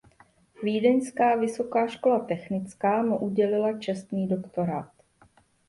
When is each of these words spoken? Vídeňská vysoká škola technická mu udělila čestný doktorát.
Vídeňská 0.63 1.35
vysoká 1.35 1.87
škola 1.87 2.19
technická 2.19 3.01
mu 3.03 3.19
udělila 3.19 3.79
čestný 3.79 4.27
doktorát. 4.27 4.91